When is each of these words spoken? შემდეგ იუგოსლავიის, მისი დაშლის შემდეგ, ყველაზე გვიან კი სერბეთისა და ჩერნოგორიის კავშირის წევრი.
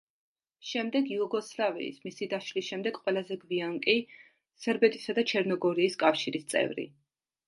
შემდეგ 0.67 1.09
იუგოსლავიის, 1.15 1.99
მისი 2.07 2.27
დაშლის 2.31 2.69
შემდეგ, 2.69 2.97
ყველაზე 3.03 3.37
გვიან 3.41 3.75
კი 3.83 3.95
სერბეთისა 4.63 5.15
და 5.19 5.25
ჩერნოგორიის 5.33 5.99
კავშირის 6.05 6.49
წევრი. 6.55 6.87